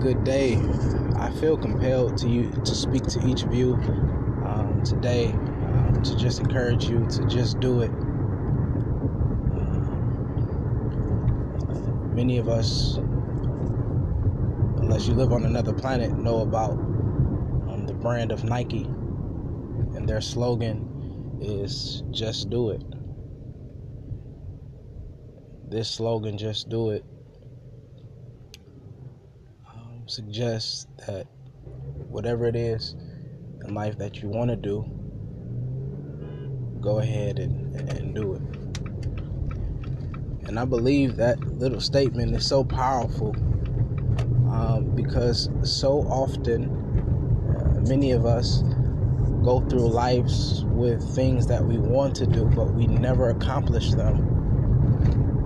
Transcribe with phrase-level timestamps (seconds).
[0.00, 0.56] good day.
[1.16, 3.74] I feel compelled to you to speak to each of you
[4.42, 5.32] um, today
[5.62, 7.90] um, to just encourage you to just do it.
[9.52, 9.90] Uh,
[12.14, 12.96] many of us,
[14.80, 16.70] unless you live on another planet, know about
[17.68, 18.84] um, the brand of Nike,
[19.94, 22.82] and their slogan is "Just Do It."
[25.68, 27.04] This slogan, "Just Do It,"
[30.10, 31.26] suggests that
[32.08, 32.96] whatever it is
[33.64, 34.84] in life that you want to do,
[36.80, 38.42] go ahead and, and do it.
[40.48, 43.36] And I believe that little statement is so powerful
[44.50, 46.64] um, because so often,
[47.56, 48.62] uh, many of us
[49.44, 54.26] go through lives with things that we want to do, but we never accomplish them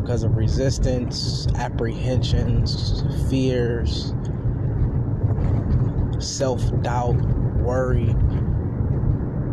[0.00, 4.14] because of resistance, apprehensions, fears,
[6.20, 7.16] self doubt,
[7.56, 8.08] worry,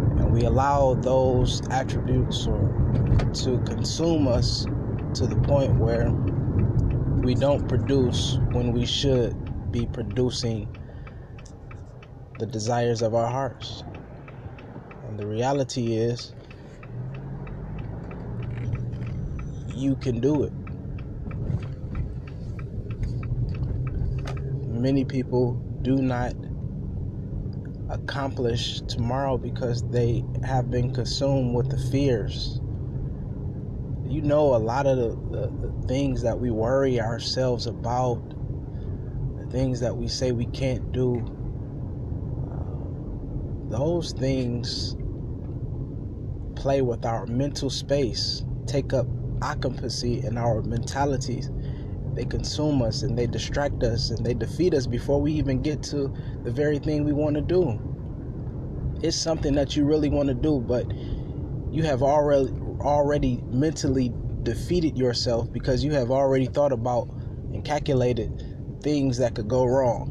[0.05, 2.69] and we allow those attributes or
[3.33, 4.65] to consume us
[5.13, 6.11] to the point where
[7.23, 9.35] we don't produce when we should
[9.71, 10.69] be producing
[12.39, 13.83] the desires of our hearts.
[15.07, 16.33] And the reality is,
[19.67, 20.53] you can do it.
[24.67, 26.33] Many people do not
[27.89, 32.59] accomplish tomorrow because they have been consumed with the fears.
[34.07, 38.21] You know, a lot of the, the, the things that we worry ourselves about,
[39.37, 41.17] the things that we say we can't do,
[42.51, 44.95] uh, those things
[46.55, 49.07] play with our mental space, take up
[49.41, 51.49] occupancy in our mentalities.
[52.15, 55.83] They consume us and they distract us and they defeat us before we even get
[55.83, 56.11] to
[56.43, 57.79] the very thing we want to do.
[59.01, 60.87] It's something that you really want to do, but
[61.69, 67.09] you have already already mentally defeated yourself because you have already thought about
[67.53, 68.31] and calculated
[68.83, 70.07] things that could go wrong.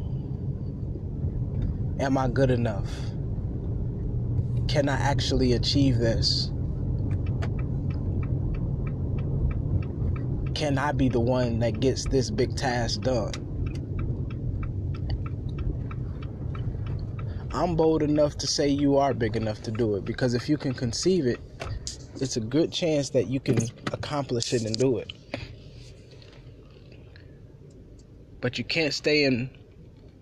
[2.01, 3.17] Am I good enough?
[4.69, 6.54] Can I actually achieve this?
[10.55, 13.33] Can I be the one that gets this big task done?
[17.53, 20.57] I'm bold enough to say you are big enough to do it because if you
[20.57, 21.41] can conceive it,
[22.21, 23.59] it's a good chance that you can
[23.93, 25.13] accomplish it and do it.
[28.41, 29.51] But you can't stay in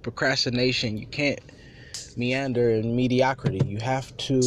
[0.03, 0.99] procrastination.
[0.99, 1.41] You can't
[2.17, 3.61] meander in mediocrity.
[3.67, 4.41] You have to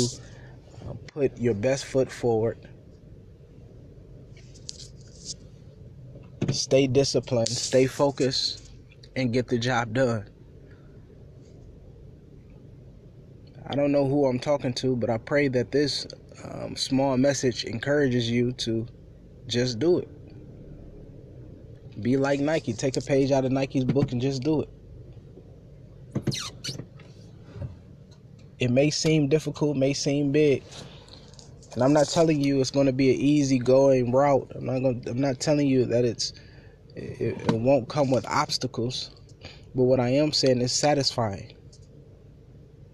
[0.88, 2.58] uh, put your best foot forward
[6.56, 8.72] stay disciplined, stay focused,
[9.16, 10.30] and get the job done.
[13.68, 16.08] I don't know who I'm talking to, but I pray that this
[16.44, 18.86] um, small message encourages you to
[19.48, 20.10] just do it.
[22.02, 22.74] Be like Nike.
[22.74, 24.70] Take a page out of Nike's book and just do it.
[28.60, 30.64] It may seem difficult, may seem big,
[31.74, 34.52] and I'm not telling you it's going to be an easy going route.
[34.56, 35.04] I'm not going.
[35.08, 36.34] I'm not telling you that it's
[36.96, 39.12] it, it won't come with obstacles.
[39.74, 41.56] But what I am saying is satisfying.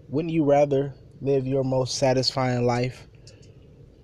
[0.10, 3.08] Wouldn't you rather live your most satisfying life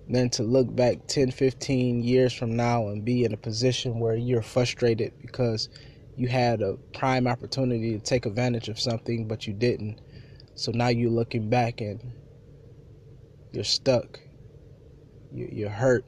[0.08, 4.14] than to look back 10, 15 years from now and be in a position where
[4.14, 5.68] you're frustrated because
[6.16, 10.00] you had a prime opportunity to take advantage of something, but you didn't.
[10.54, 12.12] So now you're looking back and
[13.52, 14.20] you're stuck
[15.32, 16.04] you're hurt.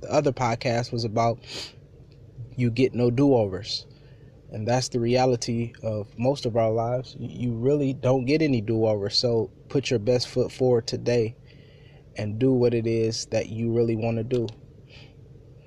[0.00, 1.38] The other podcast was about
[2.56, 3.86] you get no do overs.
[4.52, 7.16] And that's the reality of most of our lives.
[7.18, 9.16] You really don't get any do overs.
[9.16, 11.36] So put your best foot forward today
[12.16, 14.48] and do what it is that you really want to do.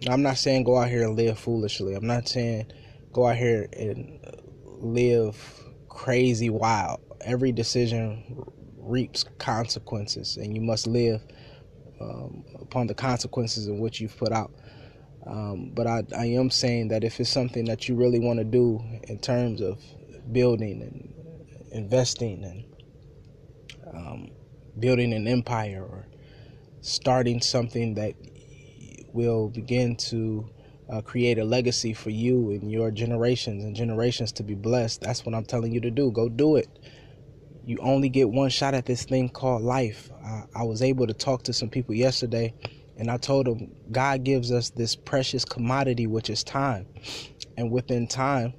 [0.08, 1.94] I'm not saying go out here and live foolishly.
[1.94, 2.72] I'm not saying
[3.14, 4.20] go out here and
[4.66, 5.38] live
[5.88, 7.00] crazy wild.
[7.22, 8.44] Every decision
[8.78, 11.22] reaps consequences, and you must live
[12.04, 14.52] um, upon the consequences of what you've put out.
[15.26, 18.46] Um, but I, I am saying that if it's something that you really want to
[18.46, 19.80] do in terms of
[20.32, 21.14] building and
[21.72, 24.32] investing and um,
[24.80, 26.08] building an empire or
[26.82, 28.16] starting something that
[29.14, 30.50] will begin to
[30.92, 35.26] uh, create a legacy for you and your generations and generations to be blessed, that's
[35.26, 36.12] what I'm telling you to do.
[36.12, 36.68] Go do it
[37.66, 40.10] you only get one shot at this thing called life.
[40.24, 42.54] I, I was able to talk to some people yesterday,
[42.98, 46.88] and I told them God gives us this precious commodity, which is time.
[47.58, 48.54] And within time,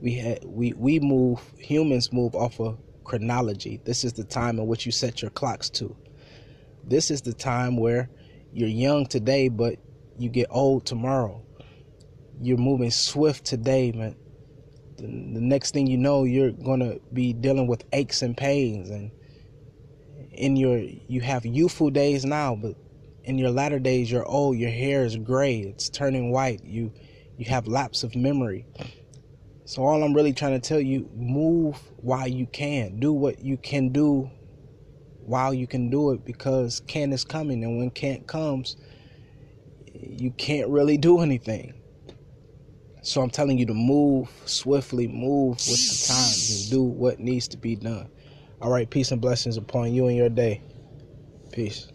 [0.00, 3.80] we we we move humans move off of chronology.
[3.84, 5.96] This is the time in which you set your clocks to.
[6.84, 8.10] This is the time where
[8.52, 9.76] you're young today, but
[10.18, 11.42] you get old tomorrow.
[12.40, 14.16] You're moving swift today, man.
[14.96, 19.10] The, next thing you know, you're gonna be dealing with aches and pains, and
[20.32, 22.74] in your you have youthful days now, but
[23.24, 24.56] in your latter days, you're old.
[24.56, 25.58] Your hair is gray.
[25.58, 26.64] It's turning white.
[26.64, 26.92] You
[27.36, 28.66] you have lapse of memory.
[29.66, 33.00] So all I'm really trying to tell you, move while you can.
[33.00, 34.30] Do what you can do
[35.26, 38.76] while you can do it because can is coming and when can't comes,
[39.92, 41.74] you can't really do anything.
[43.06, 47.46] So I'm telling you to move swiftly, move with the times and do what needs
[47.48, 48.08] to be done.
[48.60, 50.60] All right, peace and blessings upon you and your day.
[51.52, 51.86] Peace.